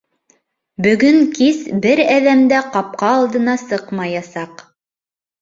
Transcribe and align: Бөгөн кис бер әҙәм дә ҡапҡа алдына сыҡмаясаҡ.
Бөгөн 0.85 1.17
кис 1.35 1.59
бер 1.83 2.01
әҙәм 2.15 2.41
дә 2.55 2.63
ҡапҡа 2.77 3.13
алдына 3.19 3.57
сыҡмаясаҡ. 3.67 4.67